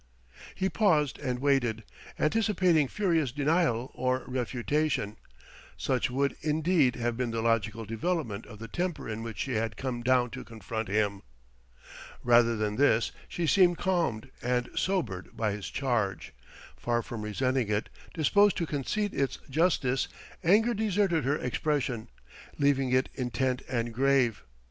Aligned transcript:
He 0.55 0.67
paused 0.67 1.19
and 1.19 1.37
waited, 1.37 1.83
anticipating 2.17 2.87
furious 2.87 3.31
denial 3.31 3.91
or 3.93 4.23
refutation; 4.25 5.17
such 5.77 6.09
would, 6.09 6.35
indeed, 6.41 6.95
have 6.95 7.15
been 7.15 7.29
the 7.29 7.43
logical 7.43 7.85
development 7.85 8.47
of 8.47 8.57
the 8.57 8.67
temper 8.67 9.07
in 9.07 9.21
which 9.21 9.37
she 9.37 9.51
had 9.53 9.77
come 9.77 10.01
down 10.01 10.31
to 10.31 10.43
confront 10.43 10.87
him. 10.89 11.21
Rather 12.23 12.55
than 12.55 12.77
this, 12.77 13.11
she 13.29 13.45
seemed 13.45 13.77
calmed 13.77 14.31
and 14.41 14.69
sobered 14.73 15.37
by 15.37 15.51
his 15.51 15.69
charge; 15.69 16.33
far 16.75 17.03
from 17.03 17.21
resenting 17.21 17.67
it, 17.69 17.87
disposed 18.11 18.57
to 18.57 18.65
concede 18.65 19.13
its 19.13 19.37
justice; 19.51 20.07
anger 20.43 20.73
deserted 20.73 21.25
her 21.25 21.37
expression, 21.37 22.09
leaving 22.57 22.91
it 22.91 23.07
intent 23.13 23.61
and 23.69 23.93
grave. 23.93 24.41